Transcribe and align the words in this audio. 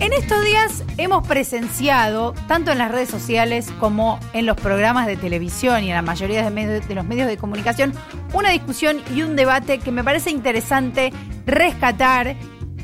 En 0.00 0.12
estos 0.12 0.44
días 0.44 0.84
hemos 0.96 1.26
presenciado, 1.26 2.32
tanto 2.46 2.70
en 2.70 2.78
las 2.78 2.92
redes 2.92 3.08
sociales 3.08 3.68
como 3.80 4.20
en 4.32 4.46
los 4.46 4.56
programas 4.56 5.08
de 5.08 5.16
televisión 5.16 5.82
y 5.82 5.88
en 5.88 5.96
la 5.96 6.02
mayoría 6.02 6.48
de, 6.48 6.94
los 6.94 7.04
medios 7.04 7.26
de 7.26 7.36
comunicación, 7.36 7.92
una 8.32 8.50
discusión 8.50 9.02
y 9.12 9.22
un 9.22 9.34
debate 9.34 9.80
que 9.80 9.90
me 9.90 10.04
parece 10.04 10.30
interesante 10.30 11.12
rescatar 11.46 12.36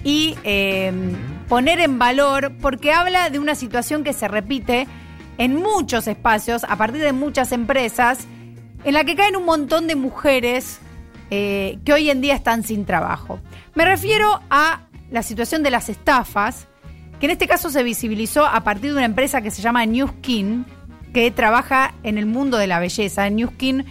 y 0.02 0.36
eh, 0.42 0.92
poner 1.48 1.78
en 1.78 2.00
valor 2.00 2.52
porque 2.60 2.92
habla 2.92 3.30
de 3.30 3.38
una 3.38 3.54
situación 3.54 4.02
que 4.02 4.12
se 4.12 4.26
repite 4.26 4.88
en 5.38 5.54
muchos 5.54 6.08
espacios, 6.08 6.64
a 6.64 6.74
partir 6.74 7.00
de 7.00 7.12
muchas 7.12 7.52
empresas, 7.52 8.26
en 8.82 8.92
la 8.92 9.04
que 9.04 9.14
caen 9.14 9.36
un 9.36 9.44
montón 9.44 9.86
de 9.86 9.94
mujeres 9.94 10.80
eh, 11.30 11.78
que 11.84 11.92
hoy 11.92 12.10
en 12.10 12.20
día 12.20 12.34
están 12.34 12.64
sin 12.64 12.84
trabajo. 12.84 13.38
Me 13.76 13.84
refiero 13.84 14.40
a 14.50 14.88
la 15.12 15.22
situación 15.22 15.62
de 15.62 15.70
las 15.70 15.88
estafas, 15.88 16.66
que 17.24 17.28
en 17.28 17.30
este 17.30 17.48
caso 17.48 17.70
se 17.70 17.82
visibilizó 17.82 18.44
a 18.44 18.60
partir 18.64 18.90
de 18.90 18.98
una 18.98 19.06
empresa 19.06 19.40
que 19.40 19.50
se 19.50 19.62
llama 19.62 19.86
New 19.86 20.08
Skin, 20.08 20.66
que 21.14 21.30
trabaja 21.30 21.94
en 22.02 22.18
el 22.18 22.26
mundo 22.26 22.58
de 22.58 22.66
la 22.66 22.78
belleza. 22.78 23.30
New 23.30 23.48
Skin 23.48 23.86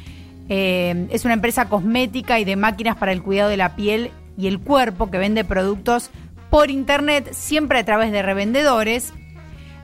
eh, 0.50 1.08
es 1.10 1.26
una 1.26 1.34
empresa 1.34 1.68
cosmética 1.68 2.40
y 2.40 2.46
de 2.46 2.56
máquinas 2.56 2.96
para 2.96 3.12
el 3.12 3.24
cuidado 3.24 3.50
de 3.50 3.58
la 3.58 3.76
piel 3.76 4.12
y 4.38 4.46
el 4.46 4.60
cuerpo 4.60 5.10
que 5.10 5.18
vende 5.18 5.44
productos 5.44 6.12
por 6.52 6.70
internet, 6.70 7.34
siempre 7.34 7.80
a 7.80 7.84
través 7.84 8.12
de 8.12 8.22
revendedores. 8.22 9.16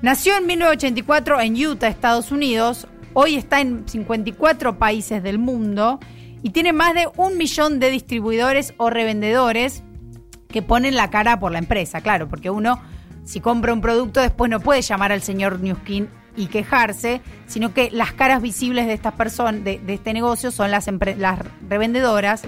Nació 0.03 0.37
en 0.37 0.45
1984 0.45 1.41
en 1.41 1.65
Utah, 1.65 1.87
Estados 1.87 2.31
Unidos. 2.31 2.85
Hoy 3.15 3.33
está 3.33 3.61
en 3.61 3.89
54 3.89 4.77
países 4.77 5.23
del 5.23 5.39
mundo 5.39 5.99
y 6.43 6.51
tiene 6.51 6.71
más 6.71 6.93
de 6.93 7.07
un 7.17 7.35
millón 7.35 7.79
de 7.79 7.89
distribuidores 7.89 8.75
o 8.77 8.91
revendedores 8.91 9.81
que 10.49 10.61
ponen 10.61 10.95
la 10.95 11.09
cara 11.09 11.39
por 11.39 11.51
la 11.51 11.57
empresa, 11.57 12.01
claro, 12.01 12.29
porque 12.29 12.51
uno 12.51 12.79
si 13.29 13.41
compra 13.41 13.73
un 13.73 13.81
producto 13.81 14.21
después 14.21 14.49
no 14.49 14.59
puede 14.59 14.81
llamar 14.81 15.11
al 15.11 15.21
señor 15.21 15.59
Newskin 15.59 16.09
y 16.35 16.47
quejarse, 16.47 17.21
sino 17.45 17.75
que 17.75 17.91
las 17.91 18.11
caras 18.11 18.41
visibles 18.41 18.87
de 18.87 18.93
estas 18.93 19.13
personas, 19.13 19.63
de, 19.63 19.79
este 19.87 20.13
negocio, 20.13 20.49
son 20.49 20.71
las, 20.71 20.89
las 21.17 21.39
revendedoras, 21.69 22.41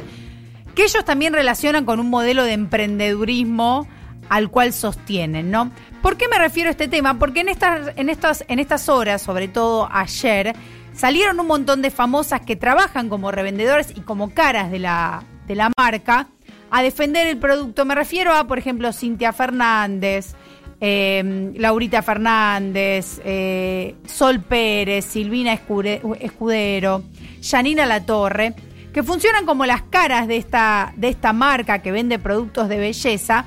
que 0.74 0.84
ellos 0.86 1.06
también 1.06 1.34
relacionan 1.34 1.86
con 1.86 2.00
un 2.00 2.10
modelo 2.10 2.44
de 2.46 2.54
emprendedurismo 2.54 3.88
al 4.28 4.50
cual 4.50 4.74
sostienen, 4.74 5.52
¿no? 5.52 5.70
¿Por 6.02 6.18
qué 6.18 6.28
me 6.28 6.40
refiero 6.40 6.70
a 6.70 6.72
este 6.72 6.88
tema? 6.88 7.20
Porque 7.20 7.42
en 7.42 7.50
estas, 7.50 7.94
en 7.96 8.10
estas, 8.10 8.44
en 8.48 8.58
estas 8.58 8.90
horas, 8.90 9.22
sobre 9.22 9.50
todo 9.50 9.88
ayer, 9.92 10.56
salieron 10.94 11.40
un 11.40 11.46
montón 11.46 11.84
de 11.84 11.92
famosas 11.92 12.42
que 12.42 12.56
trabajan 12.56 13.08
como 13.08 13.30
revendedores 13.30 13.94
y 13.96 14.02
como 14.02 14.34
caras 14.34 14.72
de 14.72 14.80
la, 14.80 15.26
de 15.46 15.54
la 15.54 15.70
marca 15.78 16.28
a 16.72 16.82
defender 16.82 17.28
el 17.28 17.38
producto. 17.38 17.86
Me 17.86 17.94
refiero 17.94 18.34
a, 18.34 18.48
por 18.48 18.58
ejemplo, 18.58 18.92
Cintia 18.94 19.32
Fernández, 19.32 20.34
eh, 20.82 21.52
Laurita 21.56 22.02
Fernández, 22.02 23.22
eh, 23.24 23.96
Sol 24.06 24.42
Pérez, 24.42 25.06
Silvina 25.06 25.54
Escure- 25.54 26.02
Escudero, 26.20 27.04
Janina 27.42 27.86
Latorre, 27.86 28.54
que 28.94 29.04
funcionan 29.04 29.46
como 29.46 29.66
las 29.66 29.84
caras 29.84 30.28
de 30.28 30.38
esta, 30.38 30.92
de 30.98 31.08
esta 31.08 31.32
marca 31.32 31.80
que 31.80 31.92
vende 31.92 32.20
productos 32.20 32.68
de 32.68 32.78
belleza. 32.78 33.46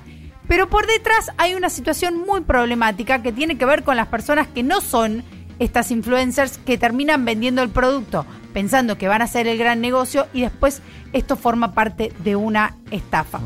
Pero 0.49 0.71
por 0.71 0.87
detrás 0.87 1.33
hay 1.37 1.55
una 1.55 1.71
situación 1.71 2.19
muy 2.27 2.43
problemática 2.43 3.23
que 3.23 3.33
tiene 3.33 3.59
que 3.59 3.67
ver 3.67 3.83
con 3.83 3.97
las 3.97 4.09
personas 4.09 4.47
que 4.47 4.63
no 4.63 4.81
son 4.81 5.23
estas 5.59 5.91
influencers 5.91 6.59
que 6.59 6.79
terminan 6.79 7.25
vendiendo 7.25 7.63
el 7.63 7.69
producto 7.69 8.27
pensando 8.53 8.97
que 8.97 9.09
van 9.09 9.21
a 9.21 9.25
hacer 9.25 9.49
el 9.49 9.59
gran 9.59 9.81
negocio 9.81 10.27
y 10.33 10.43
después 10.43 10.81
esto 11.13 11.37
forma 11.37 11.75
parte 11.75 12.13
de 12.21 12.37
una 12.37 12.77
estafa. 12.91 13.41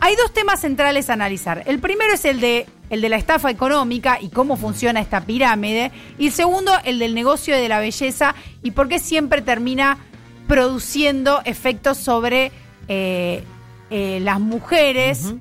Hay 0.00 0.14
dos 0.16 0.32
temas 0.34 0.60
centrales 0.60 1.08
a 1.08 1.14
analizar. 1.14 1.62
El 1.66 1.78
primero 1.78 2.12
es 2.12 2.24
el 2.26 2.38
de, 2.40 2.66
el 2.90 3.00
de 3.00 3.08
la 3.08 3.16
estafa 3.16 3.50
económica 3.50 4.18
y 4.20 4.28
cómo 4.28 4.56
funciona 4.56 5.00
esta 5.00 5.20
pirámide. 5.22 5.90
Y 6.18 6.26
el 6.28 6.32
segundo, 6.32 6.72
el 6.84 6.98
del 6.98 7.14
negocio 7.14 7.54
de 7.56 7.68
la 7.68 7.80
belleza 7.80 8.34
y 8.62 8.70
por 8.72 8.88
qué 8.88 8.98
siempre 8.98 9.42
termina 9.42 9.98
produciendo 10.46 11.40
efectos 11.44 11.98
sobre 11.98 12.50
eh, 12.88 13.44
eh, 13.90 14.18
las 14.22 14.40
mujeres 14.40 15.34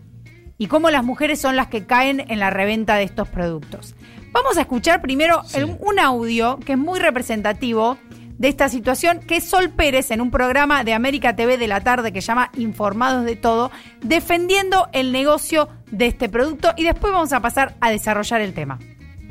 y 0.58 0.68
cómo 0.68 0.90
las 0.90 1.04
mujeres 1.04 1.40
son 1.40 1.56
las 1.56 1.68
que 1.68 1.86
caen 1.86 2.26
en 2.30 2.40
la 2.40 2.50
reventa 2.50 2.96
de 2.96 3.04
estos 3.04 3.28
productos. 3.30 3.96
Vamos 4.34 4.58
a 4.58 4.62
escuchar 4.62 5.02
primero 5.02 5.42
el- 5.54 5.78
un 5.80 6.00
audio 6.00 6.60
que 6.60 6.74
es 6.74 6.78
muy 6.78 7.00
representativo 7.00 7.98
de 8.38 8.50
esta 8.50 8.70
situación, 8.70 9.20
que 9.22 9.38
es 9.38 9.46
Sol 9.50 9.70
Pérez 9.72 10.12
en 10.12 10.22
un 10.22 10.30
programa 10.30 10.84
de 10.84 10.94
América 10.94 11.36
TV 11.36 11.58
de 11.58 11.68
la 11.68 11.82
tarde 11.82 12.12
que 12.12 12.22
se 12.22 12.28
llama 12.28 12.52
Informados 12.58 13.24
de 13.26 13.36
Todo, 13.36 13.72
defendiendo 14.02 14.90
el 14.92 15.12
negocio 15.12 15.70
de 15.92 16.08
este 16.08 16.30
producto 16.30 16.74
y 16.78 16.84
después 16.84 17.14
vamos 17.14 17.34
a 17.34 17.42
pasar 17.42 17.76
a 17.80 17.90
desarrollar 17.92 18.42
el 18.42 18.54
tema. 18.54 18.80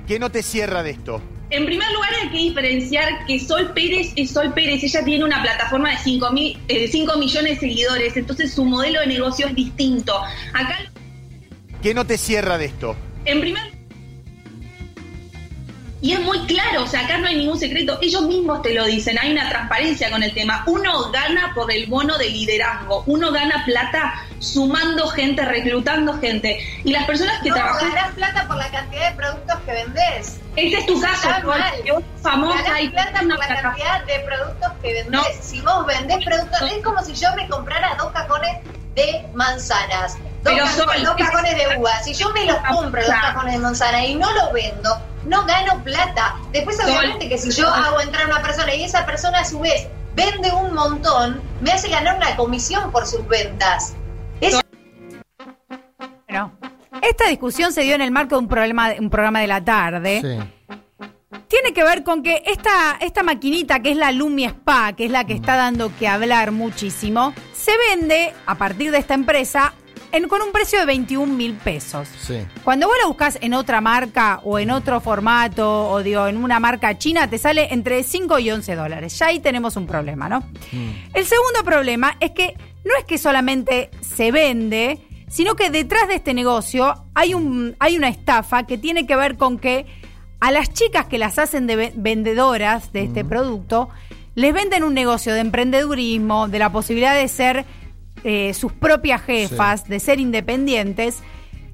¿Qué 0.06 0.18
no 0.18 0.30
te 0.30 0.42
cierra 0.42 0.82
de 0.82 0.90
esto? 0.90 1.20
En 1.50 1.64
primer 1.64 1.90
lugar 1.92 2.10
hay 2.22 2.28
que 2.30 2.38
diferenciar 2.38 3.24
que 3.26 3.38
Sol 3.38 3.72
Pérez 3.72 4.12
es 4.16 4.30
Sol 4.30 4.52
Pérez, 4.52 4.82
ella 4.82 5.04
tiene 5.04 5.24
una 5.24 5.42
plataforma 5.42 5.90
de 5.90 5.98
5, 5.98 6.32
mil, 6.32 6.58
eh, 6.68 6.88
5 6.88 7.18
millones 7.18 7.54
de 7.54 7.60
seguidores, 7.60 8.16
entonces 8.16 8.52
su 8.52 8.64
modelo 8.64 9.00
de 9.00 9.06
negocio 9.06 9.46
es 9.46 9.54
distinto. 9.54 10.16
Acá, 10.52 10.78
¿Qué 11.82 11.94
no 11.94 12.04
te 12.04 12.18
cierra 12.18 12.58
de 12.58 12.66
esto? 12.66 12.96
en 13.24 13.40
primer 13.40 13.76
y 16.06 16.12
es 16.12 16.20
muy 16.20 16.38
claro, 16.40 16.84
o 16.84 16.86
sea, 16.86 17.00
acá 17.00 17.18
no 17.18 17.26
hay 17.26 17.36
ningún 17.36 17.58
secreto, 17.58 17.98
ellos 18.02 18.22
mismos 18.22 18.62
te 18.62 18.74
lo 18.74 18.84
dicen, 18.84 19.18
hay 19.18 19.32
una 19.32 19.48
transparencia 19.48 20.10
con 20.10 20.22
el 20.22 20.32
tema. 20.34 20.62
Uno 20.66 21.10
gana 21.10 21.52
por 21.54 21.72
el 21.72 21.86
bono 21.86 22.18
de 22.18 22.28
liderazgo, 22.28 23.02
uno 23.06 23.32
gana 23.32 23.64
plata 23.64 24.14
sumando 24.38 25.06
gente, 25.08 25.44
reclutando 25.44 26.18
gente. 26.18 26.58
Y 26.84 26.92
las 26.92 27.04
personas 27.04 27.40
que 27.42 27.48
No, 27.50 27.56
trabajan... 27.56 27.88
ganás 27.94 28.10
plata 28.14 28.46
por 28.46 28.56
la 28.56 28.70
cantidad 28.70 29.10
de 29.10 29.16
productos 29.16 29.58
que 29.66 29.72
vendés. 29.72 30.40
Ese 30.56 30.78
es 30.78 30.86
tu 30.86 31.00
caso, 31.00 31.28
que 31.84 31.92
vos 31.92 32.02
sos 32.14 32.22
famosa 32.22 32.62
Ganás 32.62 32.80
y 32.82 32.88
plata 32.88 33.18
por 33.20 33.38
la 33.38 33.46
cantidad 33.48 34.04
de 34.04 34.18
productos 34.20 34.72
que 34.82 34.92
vendés. 34.92 35.10
No. 35.12 35.22
Si 35.42 35.60
vos 35.60 35.86
vendés 35.86 36.24
productos, 36.24 36.62
es 36.70 36.82
como 36.84 37.02
si 37.04 37.14
yo 37.14 37.28
me 37.34 37.48
comprara 37.48 37.94
dos 37.96 38.10
cajones 38.12 38.58
de 38.94 39.26
manzanas, 39.34 40.14
dos, 40.42 40.54
Pero 40.54 40.64
ca- 40.64 40.72
Sol, 40.72 40.86
dos 41.04 41.14
es- 41.18 41.26
cajones 41.30 41.54
de 41.56 41.76
uvas. 41.78 42.04
Si 42.04 42.14
yo 42.14 42.30
me 42.30 42.44
los 42.46 42.56
compro, 42.68 43.02
dos 43.02 43.10
cajones 43.10 43.52
de 43.54 43.58
manzana 43.58 44.04
y 44.04 44.14
no 44.14 44.30
los 44.32 44.52
vendo, 44.52 44.98
no 45.24 45.44
gano 45.44 45.82
plata. 45.84 46.36
Después, 46.52 46.78
obviamente, 46.82 47.28
que 47.28 47.36
si 47.36 47.50
yo 47.50 47.68
hago 47.68 48.00
entrar 48.00 48.24
a 48.24 48.26
una 48.28 48.42
persona 48.42 48.74
y 48.74 48.84
esa 48.84 49.04
persona 49.04 49.40
a 49.40 49.44
su 49.44 49.60
vez 49.60 49.86
vende 50.14 50.50
un 50.52 50.72
montón, 50.72 51.42
me 51.60 51.72
hace 51.72 51.88
ganar 51.90 52.16
una 52.16 52.34
comisión 52.36 52.90
por 52.90 53.06
sus 53.06 53.26
ventas. 53.28 53.94
Esta 57.08 57.28
discusión 57.28 57.72
se 57.72 57.82
dio 57.82 57.94
en 57.94 58.00
el 58.02 58.10
marco 58.10 58.36
de 58.36 58.40
un, 58.42 58.48
problema, 58.48 58.90
un 58.98 59.10
programa 59.10 59.40
de 59.40 59.46
la 59.46 59.64
tarde. 59.64 60.20
Sí. 60.20 60.76
Tiene 61.48 61.72
que 61.72 61.84
ver 61.84 62.02
con 62.02 62.22
que 62.22 62.42
esta, 62.46 62.96
esta 63.00 63.22
maquinita 63.22 63.80
que 63.80 63.92
es 63.92 63.96
la 63.96 64.10
Lumi 64.12 64.44
Spa, 64.44 64.94
que 64.94 65.04
es 65.06 65.10
la 65.10 65.24
que 65.24 65.32
está 65.34 65.56
dando 65.56 65.92
que 65.96 66.08
hablar 66.08 66.50
muchísimo, 66.50 67.32
se 67.52 67.72
vende 67.90 68.32
a 68.46 68.56
partir 68.56 68.90
de 68.90 68.98
esta 68.98 69.14
empresa 69.14 69.72
en- 70.12 70.28
con 70.28 70.42
un 70.42 70.50
precio 70.50 70.78
de 70.80 70.86
21 70.86 71.32
mil 71.34 71.54
pesos. 71.54 72.08
Sí. 72.20 72.38
Cuando 72.64 72.88
vos 72.88 72.96
la 73.00 73.06
buscas 73.06 73.38
en 73.40 73.54
otra 73.54 73.80
marca 73.80 74.40
o 74.44 74.58
en 74.58 74.70
otro 74.70 75.00
formato 75.00 75.88
o 75.88 76.02
digo 76.02 76.26
en 76.26 76.36
una 76.36 76.58
marca 76.58 76.98
china, 76.98 77.28
te 77.30 77.38
sale 77.38 77.72
entre 77.72 78.02
5 78.02 78.38
y 78.40 78.50
11 78.50 78.74
dólares. 78.74 79.16
Ya 79.18 79.26
ahí 79.26 79.38
tenemos 79.38 79.76
un 79.76 79.86
problema, 79.86 80.28
¿no? 80.28 80.42
El 81.14 81.26
segundo 81.26 81.62
problema 81.64 82.16
es 82.20 82.32
que 82.32 82.54
no 82.84 82.92
es 82.98 83.04
que 83.04 83.18
solamente 83.18 83.90
se 84.00 84.30
vende, 84.32 85.00
sino 85.28 85.54
que 85.54 85.70
detrás 85.70 86.08
de 86.08 86.16
este 86.16 86.34
negocio 86.34 87.04
hay, 87.14 87.34
un, 87.34 87.76
hay 87.78 87.96
una 87.96 88.08
estafa 88.08 88.64
que 88.66 88.78
tiene 88.78 89.06
que 89.06 89.16
ver 89.16 89.36
con 89.36 89.58
que 89.58 89.86
a 90.40 90.50
las 90.50 90.72
chicas 90.72 91.06
que 91.06 91.18
las 91.18 91.38
hacen 91.38 91.66
de 91.66 91.76
ve- 91.76 91.92
vendedoras 91.96 92.92
de 92.92 93.04
este 93.04 93.24
producto, 93.24 93.88
les 94.34 94.52
venden 94.52 94.84
un 94.84 94.92
negocio 94.94 95.32
de 95.32 95.40
emprendedurismo, 95.40 96.48
de 96.48 96.58
la 96.58 96.70
posibilidad 96.70 97.14
de 97.14 97.26
ser 97.28 97.64
eh, 98.22 98.52
sus 98.54 98.72
propias 98.72 99.22
jefas, 99.22 99.88
de 99.88 99.98
ser 99.98 100.20
independientes, 100.20 101.22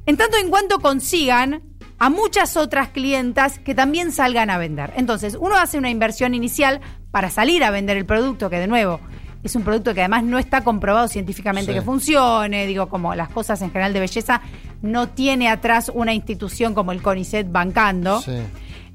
en 0.06 0.16
tanto 0.16 0.36
en 0.36 0.48
cuanto 0.48 0.78
consigan 0.78 1.62
a 1.98 2.08
muchas 2.08 2.56
otras 2.56 2.88
clientas 2.88 3.58
que 3.58 3.74
también 3.74 4.12
salgan 4.12 4.50
a 4.50 4.58
vender. 4.58 4.92
Entonces, 4.96 5.36
uno 5.38 5.56
hace 5.56 5.78
una 5.78 5.90
inversión 5.90 6.34
inicial 6.34 6.80
para 7.10 7.30
salir 7.30 7.62
a 7.64 7.70
vender 7.70 7.96
el 7.96 8.06
producto, 8.06 8.48
que 8.48 8.58
de 8.58 8.66
nuevo 8.66 9.00
es 9.42 9.54
un 9.56 9.62
producto 9.62 9.92
que 9.94 10.00
además 10.00 10.24
no 10.24 10.38
está 10.38 10.62
comprobado 10.62 11.08
científicamente 11.08 11.72
Sí. 11.72 11.78
que 11.78 11.82
funcione, 11.84 12.66
digo, 12.66 12.88
como 12.88 13.14
las 13.14 13.28
cosas 13.28 13.60
en 13.62 13.70
general 13.70 13.92
de 13.92 14.00
belleza, 14.00 14.40
no 14.82 15.08
tiene 15.08 15.48
atrás 15.48 15.90
una 15.94 16.12
institución 16.14 16.74
como 16.74 16.92
el 16.92 17.02
CONICET 17.02 17.50
bancando. 17.50 18.20
Sí. 18.20 18.32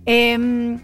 Eh, 0.05 0.79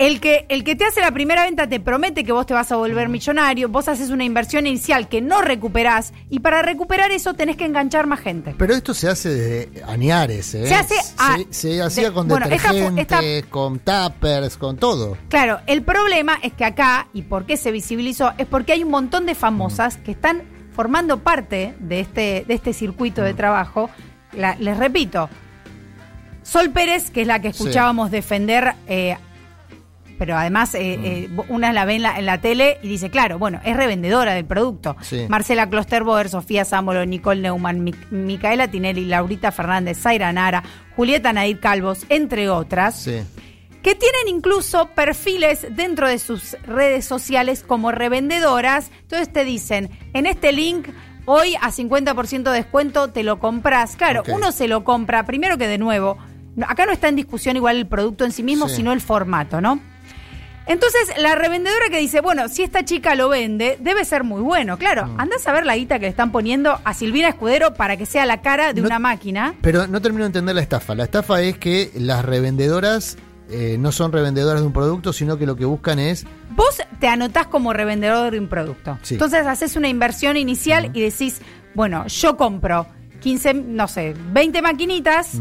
el 0.00 0.18
que, 0.18 0.46
el 0.48 0.64
que 0.64 0.74
te 0.76 0.86
hace 0.86 1.02
la 1.02 1.10
primera 1.12 1.44
venta 1.44 1.68
te 1.68 1.78
promete 1.78 2.24
que 2.24 2.32
vos 2.32 2.46
te 2.46 2.54
vas 2.54 2.72
a 2.72 2.76
volver 2.76 3.10
millonario, 3.10 3.68
vos 3.68 3.86
haces 3.86 4.08
una 4.08 4.24
inversión 4.24 4.66
inicial 4.66 5.08
que 5.08 5.20
no 5.20 5.42
recuperás 5.42 6.14
y 6.30 6.40
para 6.40 6.62
recuperar 6.62 7.10
eso 7.12 7.34
tenés 7.34 7.56
que 7.58 7.66
enganchar 7.66 8.06
más 8.06 8.20
gente. 8.20 8.54
Pero 8.56 8.74
esto 8.74 8.94
se 8.94 9.08
hace 9.08 9.28
desde 9.28 9.84
Añares, 9.84 10.54
¿eh? 10.54 10.66
Se 10.66 10.74
hace 10.74 10.94
a- 11.18 11.36
Se, 11.36 11.52
se 11.74 11.82
hacía 11.82 12.08
de- 12.08 12.14
con 12.14 12.28
bueno, 12.28 12.48
detergentes, 12.48 12.98
esta- 13.02 13.20
con 13.50 13.78
tuppers, 13.78 14.56
con 14.56 14.78
todo. 14.78 15.18
Claro, 15.28 15.60
el 15.66 15.82
problema 15.82 16.38
es 16.42 16.54
que 16.54 16.64
acá, 16.64 17.06
y 17.12 17.20
por 17.22 17.44
qué 17.44 17.58
se 17.58 17.70
visibilizó, 17.70 18.32
es 18.38 18.46
porque 18.46 18.72
hay 18.72 18.82
un 18.84 18.90
montón 18.90 19.26
de 19.26 19.34
famosas 19.34 19.98
que 19.98 20.12
están 20.12 20.42
formando 20.72 21.18
parte 21.18 21.74
de 21.78 22.00
este, 22.00 22.44
de 22.48 22.54
este 22.54 22.72
circuito 22.72 23.20
de 23.20 23.34
trabajo. 23.34 23.90
La- 24.32 24.56
les 24.56 24.78
repito, 24.78 25.28
Sol 26.42 26.70
Pérez, 26.70 27.10
que 27.10 27.20
es 27.20 27.26
la 27.26 27.40
que 27.40 27.52
Sí. 27.52 27.62
escuchábamos 27.62 28.10
defender, 28.10 28.72
eh, 28.88 29.16
pero 30.20 30.36
además 30.36 30.74
eh, 30.74 30.98
Mm. 30.98 31.04
eh, 31.40 31.44
una 31.48 31.72
la 31.72 31.86
ve 31.86 31.94
en 31.94 32.02
la, 32.02 32.18
en 32.18 32.26
la 32.26 32.42
tele 32.42 32.78
y 32.82 32.88
dice, 32.88 33.08
claro, 33.08 33.38
bueno, 33.38 33.58
es 33.64 33.74
revendedora 33.74 34.34
del 34.34 34.44
producto. 34.44 34.94
Sí. 35.00 35.24
Marcela 35.30 35.68
Klosterboer, 35.70 36.28
Sofía 36.28 36.66
Sámolo, 36.66 37.06
Nicole 37.06 37.40
Neumann, 37.40 37.82
Mi- 37.82 37.94
Micaela 38.10 38.68
Tinelli, 38.68 39.06
Laurita 39.06 39.50
Fernández, 39.50 39.96
Zaira 39.98 40.30
Nara, 40.32 40.62
Julieta 40.94 41.32
Nadir 41.32 41.58
Calvos, 41.58 42.04
entre 42.10 42.50
otras, 42.50 42.96
Sí. 43.00 43.22
que 43.82 43.94
tienen 43.94 44.28
incluso 44.28 44.90
perfiles 44.94 45.66
dentro 45.70 46.06
de 46.06 46.18
sus 46.18 46.54
redes 46.66 47.06
sociales 47.06 47.64
como 47.66 47.90
revendedoras. 47.90 48.90
Entonces 49.02 49.32
te 49.32 49.44
dicen, 49.46 49.88
en 50.12 50.26
este 50.26 50.52
link... 50.52 50.88
Hoy 51.26 51.54
a 51.60 51.70
50% 51.70 52.50
de 52.50 52.56
descuento 52.56 53.08
te 53.10 53.22
lo 53.22 53.38
compras. 53.38 53.94
Claro, 53.94 54.22
uno 54.32 54.50
se 54.50 54.66
lo 54.66 54.82
compra, 54.84 55.26
primero 55.26 55.58
que 55.58 55.68
de 55.68 55.78
nuevo, 55.78 56.16
acá 56.66 56.86
no 56.86 56.92
está 56.92 57.06
en 57.08 57.14
discusión 57.14 57.54
igual 57.56 57.76
el 57.76 57.86
producto 57.86 58.24
en 58.24 58.32
sí 58.32 58.42
mismo, 58.42 58.68
Sí. 58.68 58.76
sino 58.76 58.92
el 58.92 59.00
formato, 59.00 59.60
¿no? 59.60 59.78
Entonces, 60.70 61.00
la 61.18 61.34
revendedora 61.34 61.88
que 61.90 61.98
dice, 61.98 62.20
bueno, 62.20 62.48
si 62.48 62.62
esta 62.62 62.84
chica 62.84 63.16
lo 63.16 63.28
vende, 63.28 63.76
debe 63.80 64.04
ser 64.04 64.22
muy 64.22 64.40
bueno. 64.40 64.78
Claro, 64.78 65.06
Mm. 65.06 65.20
andás 65.20 65.44
a 65.48 65.52
ver 65.52 65.66
la 65.66 65.76
guita 65.76 65.98
que 65.98 66.04
le 66.04 66.10
están 66.10 66.30
poniendo 66.30 66.78
a 66.84 66.94
Silvina 66.94 67.28
Escudero 67.28 67.74
para 67.74 67.96
que 67.96 68.06
sea 68.06 68.24
la 68.24 68.40
cara 68.40 68.72
de 68.72 68.80
No- 68.80 68.86
una 68.86 69.00
máquina. 69.00 69.54
Pero 69.62 69.88
no 69.88 70.00
termino 70.00 70.22
de 70.22 70.28
entender 70.28 70.54
la 70.54 70.60
estafa. 70.62 70.94
La 70.94 71.02
estafa 71.02 71.40
es 71.42 71.58
que 71.58 71.90
las 71.96 72.24
revendedoras 72.24 73.18
eh, 73.52 73.78
no 73.80 73.90
son 73.90 74.12
revendedoras 74.12 74.60
de 74.60 74.66
un 74.68 74.72
producto, 74.72 75.12
sino 75.12 75.36
que 75.36 75.44
lo 75.44 75.56
que 75.56 75.64
buscan 75.64 75.98
es. 75.98 76.24
Vos 76.50 76.80
te 77.00 77.08
anotás 77.08 77.48
como 77.48 77.72
revendedor 77.72 78.30
de 78.30 78.38
un 78.38 78.46
producto. 78.46 78.96
Sí. 79.02 79.14
Entonces, 79.14 79.44
haces 79.44 79.74
una 79.74 79.88
inversión 79.88 80.36
inicial 80.36 80.92
y 80.94 81.00
decís, 81.00 81.40
bueno, 81.74 82.06
yo 82.06 82.36
compro 82.36 82.86
15, 83.18 83.54
no 83.54 83.88
sé, 83.88 84.14
20 84.32 84.62
maquinitas 84.62 85.32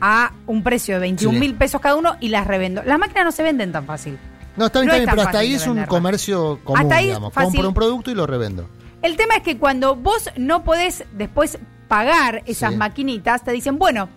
a 0.00 0.32
un 0.46 0.62
precio 0.62 0.94
de 0.94 1.00
21 1.00 1.34
Sí. 1.34 1.38
mil 1.38 1.54
pesos 1.54 1.82
cada 1.82 1.96
uno 1.96 2.16
y 2.18 2.28
las 2.30 2.46
revendo. 2.46 2.82
Las 2.82 2.98
máquinas 2.98 3.26
no 3.26 3.32
se 3.32 3.42
venden 3.42 3.72
tan 3.72 3.84
fácil. 3.84 4.18
No, 4.56 4.66
está 4.66 4.80
bien, 4.80 4.88
No 4.88 4.94
está 4.94 5.04
bien, 5.04 5.10
pero 5.10 5.22
hasta 5.22 5.38
ahí 5.38 5.54
es 5.54 5.66
un 5.66 5.84
comercio 5.84 6.58
común, 6.64 6.80
Hasta 6.82 6.96
ahí, 6.96 7.06
digamos. 7.06 7.32
fácil. 7.32 7.52
Compro 7.52 7.68
un 7.68 7.74
producto 7.74 8.10
y 8.10 8.14
lo 8.14 8.26
revendo. 8.26 8.66
El 9.02 9.16
tema 9.16 9.36
es 9.36 9.42
que 9.42 9.56
cuando 9.58 9.96
vos 9.96 10.28
no 10.36 10.62
podés 10.64 11.04
después 11.12 11.58
pagar 11.88 12.42
esas 12.46 12.72
Sí. 12.72 12.76
maquinitas, 12.76 13.42
te 13.44 13.52
dicen, 13.52 13.78
bueno, 13.78 14.08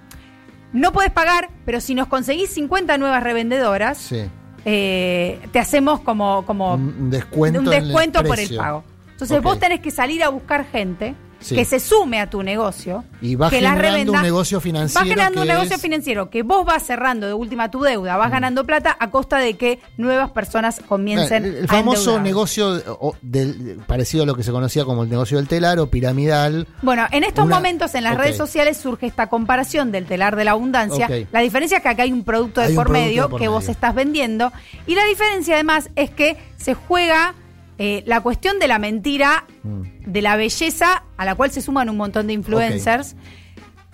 no 0.74 0.91
podés 0.91 1.12
pagar, 1.12 1.50
pero 1.65 1.80
si 1.80 1.95
nos 1.95 2.07
conseguís 2.07 2.50
50 2.50 2.97
nuevas 2.97 3.24
revendedoras, 3.24 3.97
Sí. 4.00 4.24
eh, 4.65 5.39
te 5.51 5.59
hacemos 5.59 6.00
como, 6.01 6.45
como 6.45 6.74
Un- 6.75 7.09
descuento 7.09 7.59
un 7.59 7.71
el 7.71 7.83
descuento 7.85 8.24
por 8.24 8.39
el 8.39 8.56
pago. 8.56 8.83
Entonces 9.12 9.41
vos 9.41 9.59
tenés 9.59 9.80
que 9.80 9.91
salir 9.91 10.24
a 10.24 10.30
buscar 10.30 10.65
gente 10.65 11.15
Sí. 11.44 11.56
que 11.56 11.66
se 11.66 11.80
sume 11.80 12.19
a 12.22 12.30
tu 12.30 12.42
negocio. 12.42 13.04
Y 13.22 13.36
va 13.36 13.50
que 13.50 13.62
las 13.62 13.74
generando 13.74 14.00
un 14.00 14.06
revenda. 14.18 14.22
negocio 14.22 14.60
financiero 14.62 15.00
Va 15.06 15.10
generando 15.10 15.42
un 15.42 15.48
negocio 15.48 15.75
es- 15.75 15.81
financiero 15.81 16.30
que 16.30 16.42
vos 16.44 16.66
vas 16.66 16.84
cerrando 16.84 17.28
de 17.28 17.34
última 17.34 17.69
tu 17.69 17.81
deuda, 17.81 18.16
Mm. 18.16 18.19
vas 18.19 18.31
ganando 18.31 18.66
plata 18.66 18.95
a 19.00 19.12
costa 19.12 19.38
de 19.38 19.56
que 19.56 19.80
nuevas 19.98 20.31
personas 20.31 20.81
comiencen 20.88 21.45
el, 21.45 21.56
el 21.57 21.63
a 21.66 21.68
famoso 21.68 22.00
endeudar. 22.18 22.22
negocio 22.24 22.74
de- 22.75 22.84
o- 22.88 23.16
del, 23.22 23.80
parecido 23.86 24.24
a 24.24 24.25
lo 24.25 24.36
que 24.36 24.44
se 24.44 24.51
conocía 24.51 24.86
como 24.86 25.04
el 25.04 25.10
negocio 25.10 25.38
del 25.38 25.48
telar 25.48 25.80
o 25.80 25.88
piramidal. 25.88 26.68
Bueno, 26.81 27.06
en 27.12 27.24
estos 27.24 27.45
Una- 27.45 27.56
momentos 27.57 27.94
en 27.95 28.04
las 28.06 28.18
redes 28.18 28.38
sociales 28.38 28.78
surge 28.78 29.06
esta 29.06 29.28
comparación 29.28 29.92
del 29.92 30.06
telar 30.06 30.36
de 30.36 30.45
la 30.45 30.51
abundancia. 30.51 31.10
La 31.31 31.40
diferencia 31.42 31.78
es 31.78 31.84
que 31.84 31.90
acá 31.90 32.04
hay 32.04 32.12
un 32.12 32.24
producto 32.24 32.62
de 32.62 32.68
Hay 32.68 32.72
un 32.74 32.78
por 32.78 32.90
medio 32.90 33.24
de 33.24 33.30
por 33.30 33.40
que 33.42 33.48
vos 33.48 33.68
estás 33.69 33.94
vendiendo. 33.95 34.51
Y 34.88 34.95
la 34.95 35.04
diferencia 35.06 35.56
además 35.56 35.90
es 35.95 36.10
que 36.10 36.38
se 36.57 36.74
juega 36.74 37.36
eh, 37.77 38.03
la 38.05 38.21
cuestión 38.21 38.59
de 38.59 38.67
la 38.67 38.79
mentira, 38.79 39.45
Mm. 39.63 39.81
de 40.05 40.21
la 40.21 40.35
belleza, 40.35 41.03
a 41.17 41.25
la 41.25 41.35
cual 41.35 41.51
se 41.51 41.61
suman 41.61 41.89
un 41.89 41.97
montón 41.97 42.27
de 42.27 42.33
influencers, 42.33 43.15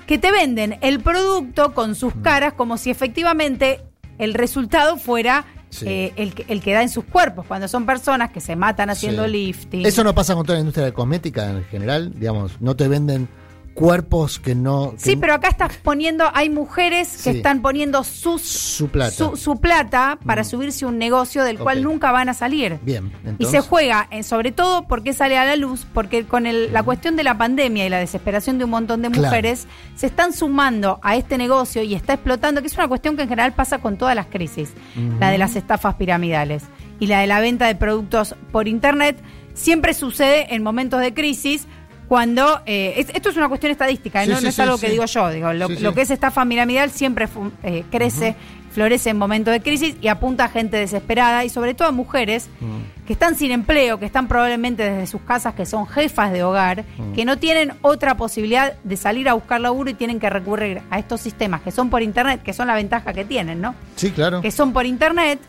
que 0.07 0.17
te 0.17 0.31
venden 0.31 0.77
el 0.81 0.99
producto 1.01 1.73
con 1.73 1.95
sus 1.95 2.15
Mm. 2.15 2.21
caras 2.21 2.53
como 2.53 2.77
si 2.77 2.89
efectivamente 2.89 3.81
el 4.17 4.33
resultado 4.33 4.97
fuera... 4.97 5.45
Sí. 5.71 5.85
eh, 5.87 6.13
el, 6.15 6.33
que, 6.33 6.45
el 6.51 6.61
que 6.63 6.73
da 6.73 6.81
en 6.81 6.89
sus 6.89 7.03
cuerpos, 7.05 7.45
cuando 7.45 7.67
son 7.67 7.85
personas 7.85 8.31
que 8.31 8.41
se 8.41 8.55
matan 8.55 8.89
haciendo 8.89 9.25
Sí. 9.25 9.31
lifting. 9.31 9.85
Eso 9.85 10.03
no 10.03 10.15
pasa 10.15 10.33
con 10.33 10.43
toda 10.43 10.55
la 10.55 10.61
industria 10.61 10.85
de 10.87 10.93
cosmética 10.93 11.47
en 11.51 11.63
general, 11.65 12.11
digamos, 12.19 12.59
no 12.59 12.75
te 12.75 12.87
venden 12.87 13.29
cuerpos 13.73 14.39
que 14.39 14.55
no... 14.55 14.91
que 14.91 14.99
Sí, 14.99 15.15
pero 15.15 15.33
acá 15.33 15.47
estás 15.47 15.77
poniendo, 15.77 16.25
hay 16.33 16.49
mujeres 16.49 17.09
que 17.23 17.31
Sí. 17.31 17.37
están 17.37 17.61
poniendo 17.61 18.03
sus, 18.03 18.41
Su 18.41 18.89
plata. 18.89 19.11
su, 19.11 19.37
su 19.37 19.59
plata 19.59 20.19
para 20.25 20.43
subirse 20.43 20.85
a 20.85 20.89
un 20.89 20.97
negocio 20.97 21.43
del 21.43 21.57
cual 21.59 21.83
nunca 21.83 22.11
van 22.11 22.27
a 22.29 22.33
salir. 22.33 22.77
Bien, 22.81 23.11
Y 23.23 23.29
entonces... 23.29 23.51
se 23.63 23.67
juega, 23.67 24.07
eh, 24.11 24.23
sobre 24.23 24.51
todo 24.51 24.87
porque 24.87 25.13
sale 25.13 25.37
a 25.37 25.45
la 25.45 25.55
luz, 25.55 25.87
porque 25.93 26.25
con 26.25 26.45
el- 26.45 26.73
la 26.73 26.83
cuestión 26.83 27.15
de 27.15 27.23
la 27.23 27.37
pandemia 27.37 27.85
y 27.85 27.89
la 27.89 27.99
desesperación 27.99 28.57
de 28.57 28.65
un 28.65 28.71
montón 28.71 29.01
de 29.01 29.09
Claro. 29.11 29.27
mujeres, 29.27 29.67
se 29.95 30.07
están 30.07 30.33
sumando 30.33 30.99
a 31.01 31.15
este 31.15 31.37
negocio 31.37 31.81
y 31.83 31.93
está 31.95 32.13
explotando, 32.13 32.61
que 32.61 32.67
es 32.67 32.75
una 32.75 32.87
cuestión 32.87 33.15
que 33.15 33.23
en 33.23 33.29
general 33.29 33.53
pasa 33.53 33.77
con 33.79 33.97
todas 33.97 34.15
las 34.15 34.25
crisis, 34.27 34.73
la 35.19 35.29
de 35.29 35.37
las 35.37 35.55
estafas 35.55 35.95
piramidales 35.95 36.63
y 36.99 37.07
la 37.07 37.19
de 37.21 37.27
la 37.27 37.39
venta 37.39 37.67
de 37.67 37.75
productos 37.75 38.35
por 38.51 38.67
Internet, 38.67 39.17
siempre 39.53 39.93
sucede 39.93 40.53
en 40.53 40.63
momentos 40.63 40.99
de 41.01 41.13
crisis. 41.13 41.67
Cuando, 42.09 42.61
eh, 42.65 42.95
es- 42.97 43.09
esto 43.13 43.29
es 43.29 43.37
una 43.37 43.47
cuestión 43.47 43.71
estadística, 43.71 44.23
¿eh? 44.23 44.25
Sí, 44.25 44.31
no, 44.31 44.37
sí, 44.37 44.43
no 44.43 44.49
es 44.49 44.55
sí, 44.55 44.61
algo 44.63 44.77
que 44.79 44.89
digo 44.89 45.05
yo, 45.05 45.29
digo, 45.29 45.53
lo, 45.53 45.69
lo 45.69 45.93
que 45.93 46.01
es 46.01 46.09
estafa 46.11 46.43
piramidal 46.43 46.89
siempre 46.89 47.27
eh, 47.63 47.83
crece, 47.91 48.35
florece 48.71 49.11
en 49.11 49.17
momentos 49.17 49.51
de 49.51 49.61
crisis 49.61 49.95
y 50.01 50.07
apunta 50.07 50.45
a 50.45 50.49
gente 50.49 50.77
desesperada 50.77 51.45
y 51.45 51.49
sobre 51.49 51.75
todo 51.75 51.87
a 51.87 51.91
mujeres 51.91 52.49
Mm. 52.61 53.05
que 53.05 53.13
están 53.13 53.35
sin 53.35 53.51
empleo, 53.51 53.99
que 53.99 54.05
están 54.07 54.27
probablemente 54.27 54.89
desde 54.89 55.05
sus 55.05 55.21
casas, 55.21 55.53
que 55.53 55.67
son 55.67 55.85
jefas 55.87 56.31
de 56.31 56.43
hogar, 56.43 56.83
Mm. 56.97 57.13
que 57.13 57.25
no 57.25 57.37
tienen 57.37 57.73
otra 57.83 58.17
posibilidad 58.17 58.73
de 58.83 58.97
salir 58.97 59.29
a 59.29 59.33
buscar 59.33 59.61
laburo 59.61 59.91
y 59.91 59.93
tienen 59.93 60.19
que 60.19 60.31
recurrir 60.31 60.81
a 60.89 60.97
estos 60.97 61.21
sistemas 61.21 61.61
que 61.61 61.69
son 61.71 61.91
por 61.91 62.01
internet, 62.01 62.41
que 62.43 62.53
son 62.53 62.65
la 62.67 62.73
ventaja 62.73 63.13
que 63.13 63.23
tienen, 63.23 63.61
¿no? 63.61 63.75
Sí, 63.95 64.09
claro. 64.09 64.41
Que 64.41 64.49
son 64.49 64.73
por 64.73 64.87
internet, 64.87 65.39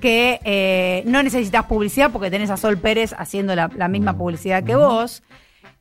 que 0.00 0.40
eh, 0.44 1.04
no 1.06 1.22
necesitas 1.22 1.64
publicidad 1.66 2.10
porque 2.10 2.28
tenés 2.28 2.50
a 2.50 2.56
Sol 2.56 2.76
Pérez 2.76 3.14
haciendo 3.16 3.54
la, 3.54 3.70
la 3.76 3.86
misma 3.86 4.16
publicidad 4.18 4.64
que 4.64 4.74
vos. 4.74 5.22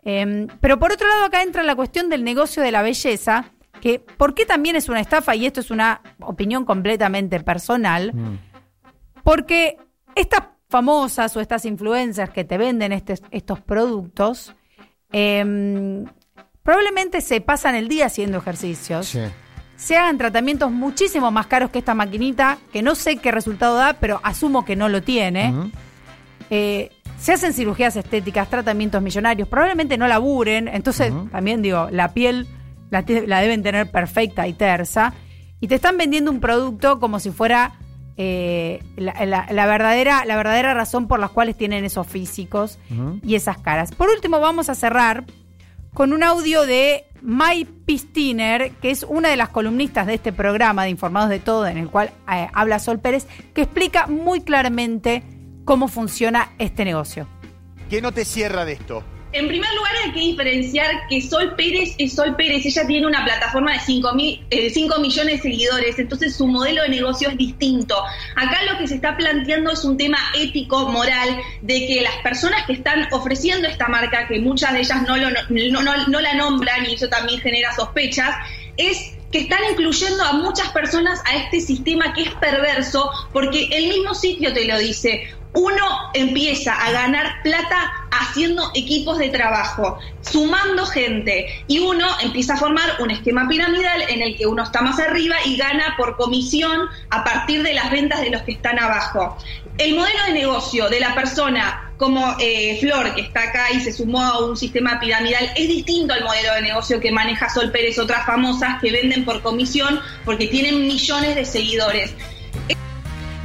Eh, 0.03 0.47
pero 0.59 0.79
por 0.79 0.91
otro 0.91 1.07
lado, 1.07 1.25
acá 1.25 1.43
entra 1.43 1.63
la 1.63 1.75
cuestión 1.75 2.09
del 2.09 2.23
negocio 2.23 2.63
de 2.63 2.71
la 2.71 2.81
belleza, 2.81 3.45
que 3.81 3.99
¿por 3.99 4.33
qué 4.33 4.45
también 4.45 4.75
es 4.75 4.89
una 4.89 4.99
estafa? 4.99 5.35
Y 5.35 5.45
esto 5.45 5.59
es 5.59 5.71
una 5.71 6.01
opinión 6.19 6.65
completamente 6.65 7.39
personal. 7.39 8.11
Mm. 8.13 8.37
Porque 9.23 9.77
estas 10.15 10.43
famosas 10.69 11.35
o 11.35 11.41
estas 11.41 11.65
influencers 11.65 12.31
que 12.31 12.43
te 12.43 12.57
venden 12.57 12.91
estes- 12.93 13.21
estos 13.31 13.59
productos, 13.59 14.55
em, 15.11 16.05
probablemente 16.63 17.21
se 17.21 17.41
pasan 17.41 17.75
el 17.75 17.87
día 17.87 18.05
haciendo 18.05 18.37
ejercicios, 18.37 19.07
Sí. 19.07 19.19
se 19.75 19.97
hagan 19.97 20.17
tratamientos 20.17 20.71
muchísimo 20.71 21.29
más 21.31 21.47
caros 21.47 21.71
que 21.71 21.79
esta 21.79 21.93
maquinita, 21.93 22.57
que 22.71 22.81
no 22.81 22.95
sé 22.95 23.17
qué 23.17 23.31
resultado 23.31 23.75
da, 23.75 23.93
pero 23.93 24.19
asumo 24.23 24.63
que 24.63 24.75
no 24.75 24.87
lo 24.89 25.01
tiene. 25.01 25.53
Eh, 26.49 26.89
se 27.21 27.33
hacen 27.33 27.53
cirugías 27.53 27.95
estéticas, 27.95 28.49
tratamientos 28.49 29.01
millonarios, 29.01 29.47
probablemente 29.47 29.97
no 29.97 30.07
laburen, 30.07 30.67
entonces 30.67 31.13
también 31.31 31.61
digo, 31.61 31.87
la 31.91 32.13
piel 32.13 32.47
la, 32.89 33.03
deben 33.03 33.61
tener 33.63 33.89
perfecta 33.91 34.47
y 34.47 34.53
tersa, 34.53 35.13
y 35.59 35.67
te 35.67 35.75
están 35.75 35.97
vendiendo 35.97 36.31
un 36.31 36.39
producto 36.39 36.99
como 36.99 37.19
si 37.19 37.29
fuera 37.31 37.73
eh, 38.17 38.83
la, 38.97 39.25
la- 39.25 39.47
la 39.51 39.65
verdadera, 39.67 40.25
la 40.25 40.35
verdadera 40.35 40.73
razón 40.73 41.07
por 41.07 41.19
las 41.19 41.29
cuales 41.29 41.55
tienen 41.55 41.85
esos 41.85 42.07
físicos 42.07 42.79
y 43.23 43.35
esas 43.35 43.57
caras. 43.59 43.91
Por 43.93 44.09
último, 44.09 44.39
vamos 44.39 44.69
a 44.69 44.75
cerrar 44.75 45.23
con 45.93 46.11
un 46.13 46.23
audio 46.23 46.65
de 46.65 47.05
Mai 47.21 47.65
Pistiner, 47.65 48.71
que 48.81 48.91
es 48.91 49.03
una 49.07 49.29
de 49.29 49.37
las 49.37 49.49
columnistas 49.49 50.07
de 50.07 50.15
este 50.15 50.33
programa 50.33 50.83
de 50.83 50.89
Informados 50.89 51.29
de 51.29 51.39
Todo, 51.39 51.67
en 51.67 51.77
el 51.77 51.89
cual 51.89 52.11
eh, 52.33 52.47
habla 52.53 52.79
Sol 52.79 52.99
Pérez, 52.99 53.27
que 53.53 53.61
explica 53.61 54.07
muy 54.07 54.41
claramente 54.41 55.23
cómo 55.65 55.87
funciona 55.87 56.51
este 56.59 56.85
negocio. 56.85 57.27
¿Qué 57.89 58.01
no 58.01 58.11
te 58.11 58.25
cierra 58.25 58.65
de 58.65 58.73
esto? 58.73 59.03
En 59.33 59.47
primer 59.47 59.73
lugar 59.75 59.93
hay 60.03 60.11
que 60.11 60.19
diferenciar 60.19 61.07
que 61.09 61.21
Sol 61.21 61.53
Pérez 61.55 61.95
es 61.97 62.13
Sol 62.15 62.35
Pérez, 62.35 62.65
ella 62.65 62.85
tiene 62.85 63.07
una 63.07 63.23
plataforma 63.23 63.71
de 63.71 63.79
5, 63.79 64.13
mil, 64.13 64.45
eh, 64.49 64.69
5 64.69 64.99
millones 64.99 65.35
de 65.37 65.41
seguidores, 65.41 65.97
entonces 65.99 66.35
su 66.35 66.47
modelo 66.47 66.81
de 66.81 66.89
negocio 66.89 67.29
es 67.29 67.37
distinto. 67.37 67.95
Acá 68.35 68.57
lo 68.69 68.77
que 68.77 68.87
se 68.89 68.95
está 68.95 69.15
planteando 69.15 69.71
es 69.71 69.85
un 69.85 69.95
tema 69.95 70.17
ético, 70.37 70.89
moral, 70.89 71.37
de 71.61 71.87
que 71.87 72.01
las 72.01 72.15
personas 72.17 72.65
que 72.65 72.73
están 72.73 73.07
ofreciendo 73.13 73.69
esta 73.69 73.87
marca, 73.87 74.27
que 74.27 74.39
muchas 74.39 74.73
de 74.73 74.79
ellas 74.81 75.01
no, 75.03 75.15
lo, 75.15 75.29
no, 75.29 75.81
no- 75.81 76.07
no 76.07 76.19
la 76.19 76.33
nombran 76.33 76.85
y 76.89 76.95
eso 76.95 77.07
también 77.07 77.39
genera 77.39 77.73
sospechas, 77.73 78.35
es 78.75 79.13
que 79.31 79.39
están 79.39 79.59
incluyendo 79.71 80.21
a 80.25 80.33
muchas 80.33 80.67
personas 80.71 81.21
a 81.25 81.37
este 81.37 81.61
sistema 81.61 82.13
que 82.13 82.23
es 82.23 82.31
perverso, 82.35 83.09
porque 83.31 83.69
el 83.71 83.87
mismo 83.87 84.13
sitio 84.13 84.51
te 84.53 84.65
lo 84.65 84.77
dice. 84.77 85.29
Uno 85.53 85.85
empieza 86.13 86.73
a 86.73 86.91
ganar 86.91 87.43
plata 87.43 87.91
haciendo 88.11 88.71
equipos 88.73 89.17
de 89.17 89.29
trabajo, 89.29 89.99
sumando 90.21 90.85
gente, 90.85 91.63
y 91.67 91.79
uno 91.79 92.07
empieza 92.21 92.53
a 92.53 92.57
formar 92.57 92.89
un 92.99 93.11
esquema 93.11 93.47
piramidal 93.47 94.03
en 94.09 94.21
el 94.21 94.37
que 94.37 94.47
uno 94.47 94.63
está 94.63 94.81
más 94.81 94.99
arriba 94.99 95.35
y 95.45 95.57
gana 95.57 95.95
por 95.97 96.15
comisión 96.15 96.87
a 97.09 97.23
partir 97.23 97.63
de 97.63 97.73
las 97.73 97.91
ventas 97.91 98.21
de 98.21 98.29
los 98.29 98.43
que 98.43 98.53
están 98.53 98.79
abajo. 98.79 99.37
El 99.77 99.95
modelo 99.95 100.23
de 100.27 100.33
negocio 100.33 100.89
de 100.89 100.99
la 100.99 101.15
persona 101.15 101.91
como 102.01 102.35
eh, 102.39 102.77
Flor, 102.79 103.13
que 103.13 103.21
está 103.21 103.43
acá 103.43 103.71
y 103.71 103.79
se 103.79 103.93
sumó 103.93 104.21
a 104.21 104.43
un 104.43 104.57
sistema 104.57 104.99
piramidal, 104.99 105.51
es 105.55 105.67
distinto 105.67 106.13
al 106.13 106.23
modelo 106.23 106.55
de 106.55 106.63
negocio 106.63 106.99
que 106.99 107.11
maneja 107.11 107.47
Sol 107.47 107.71
Pérez, 107.71 107.99
otras 107.99 108.25
famosas 108.25 108.81
que 108.81 108.91
venden 108.91 109.23
por 109.23 109.43
comisión 109.43 109.99
porque 110.25 110.47
tienen 110.47 110.87
millones 110.87 111.35
de 111.35 111.45
seguidores. 111.45 112.15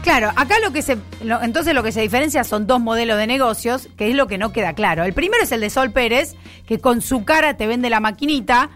Claro, 0.06 0.30
acá 0.36 0.60
lo 0.60 0.72
que 0.72 0.82
se. 0.82 0.98
lo- 1.24 1.42
entonces 1.42 1.74
lo 1.74 1.82
que 1.82 1.90
se 1.90 2.00
diferencia 2.00 2.44
son 2.44 2.68
dos 2.68 2.78
modelos 2.80 3.18
de 3.18 3.26
negocios, 3.26 3.88
que 3.96 4.08
es 4.08 4.14
lo 4.14 4.28
que 4.28 4.38
no 4.38 4.52
queda 4.52 4.72
claro. 4.72 5.02
El 5.02 5.12
primero 5.14 5.42
es 5.42 5.50
el 5.50 5.60
de 5.60 5.68
Sol 5.68 5.90
Pérez, 5.90 6.36
que 6.64 6.78
con 6.78 7.00
su 7.00 7.24
cara 7.24 7.56
te 7.56 7.66
vende 7.66 7.90
la 7.90 7.98
maquinita 7.98 8.70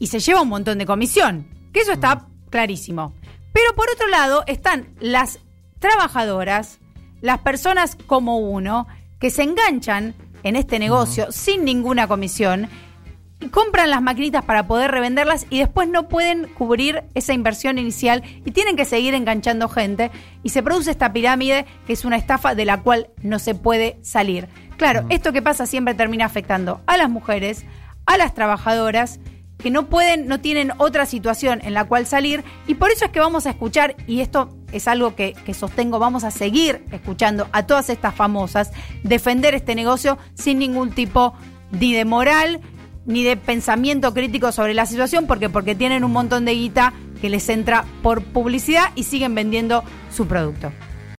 y 0.00 0.08
se 0.08 0.18
lleva 0.18 0.40
un 0.42 0.48
montón 0.48 0.78
de 0.78 0.84
comisión. 0.84 1.46
Que 1.72 1.78
eso 1.82 1.92
está 1.92 2.26
clarísimo. 2.50 3.14
Pero 3.52 3.72
por 3.76 3.86
otro 3.88 4.08
lado 4.08 4.42
están 4.48 4.88
las 4.98 5.38
trabajadoras, 5.78 6.80
las 7.20 7.38
personas 7.38 7.96
como 8.08 8.38
uno, 8.38 8.88
que 9.20 9.30
se 9.30 9.44
enganchan 9.44 10.16
en 10.42 10.56
este 10.56 10.80
negocio 10.80 11.30
sin 11.30 11.64
ninguna 11.64 12.08
comisión 12.08 12.68
compran 13.50 13.90
las 13.90 14.02
maquinitas 14.02 14.44
para 14.44 14.66
poder 14.66 14.90
revenderlas 14.90 15.46
y 15.50 15.58
después 15.58 15.88
no 15.88 16.08
pueden 16.08 16.48
cubrir 16.54 17.04
esa 17.14 17.32
inversión 17.32 17.78
inicial 17.78 18.22
y 18.44 18.50
tienen 18.52 18.76
que 18.76 18.84
seguir 18.84 19.14
enganchando 19.14 19.68
gente 19.68 20.10
y 20.42 20.50
se 20.50 20.62
produce 20.62 20.90
esta 20.90 21.12
pirámide 21.12 21.66
que 21.86 21.92
es 21.92 22.04
una 22.04 22.16
estafa 22.16 22.54
de 22.54 22.64
la 22.64 22.80
cual 22.80 23.08
no 23.22 23.38
se 23.38 23.54
puede 23.54 23.98
salir. 24.02 24.48
Claro, 24.76 25.04
esto 25.08 25.32
que 25.32 25.42
pasa 25.42 25.66
siempre 25.66 25.94
termina 25.94 26.24
afectando 26.24 26.80
a 26.86 26.96
las 26.96 27.10
mujeres, 27.10 27.64
a 28.06 28.16
las 28.16 28.34
trabajadoras 28.34 29.20
que 29.58 29.70
no 29.70 29.86
pueden, 29.86 30.26
no 30.26 30.40
tienen 30.40 30.72
otra 30.78 31.06
situación 31.06 31.60
en 31.62 31.74
la 31.74 31.84
cual 31.84 32.06
salir 32.06 32.44
y 32.66 32.74
por 32.74 32.90
eso 32.90 33.04
es 33.04 33.10
que 33.12 33.20
vamos 33.20 33.46
a 33.46 33.50
escuchar, 33.50 33.94
y 34.06 34.20
esto 34.20 34.50
es 34.72 34.88
algo 34.88 35.14
que, 35.14 35.34
que 35.44 35.54
sostengo, 35.54 35.98
vamos 35.98 36.24
a 36.24 36.30
seguir 36.30 36.84
escuchando 36.90 37.48
a 37.52 37.66
todas 37.66 37.88
estas 37.88 38.14
famosas 38.14 38.72
defender 39.04 39.54
este 39.54 39.74
negocio 39.74 40.18
sin 40.34 40.58
ningún 40.58 40.90
tipo 40.90 41.34
de 41.70 42.04
moral 42.04 42.60
ni 43.06 43.22
de 43.22 43.36
pensamiento 43.36 44.14
crítico 44.14 44.52
sobre 44.52 44.74
la 44.74 44.86
situación, 44.86 45.26
porque 45.26 45.48
porque 45.48 45.74
tienen 45.74 46.04
un 46.04 46.12
montón 46.12 46.44
de 46.44 46.54
guita 46.54 46.92
que 47.20 47.28
les 47.28 47.48
entra 47.48 47.84
por 48.02 48.22
publicidad 48.22 48.90
y 48.94 49.04
siguen 49.04 49.34
vendiendo 49.34 49.84
su 50.10 50.26
producto. 50.26 50.72